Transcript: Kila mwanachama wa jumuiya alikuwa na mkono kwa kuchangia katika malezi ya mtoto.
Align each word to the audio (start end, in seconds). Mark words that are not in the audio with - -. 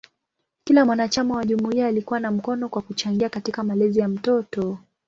Kila 0.63 0.85
mwanachama 0.85 1.35
wa 1.35 1.45
jumuiya 1.45 1.87
alikuwa 1.87 2.19
na 2.19 2.31
mkono 2.31 2.69
kwa 2.69 2.81
kuchangia 2.81 3.29
katika 3.29 3.63
malezi 3.63 3.99
ya 3.99 4.07
mtoto. 4.07 4.77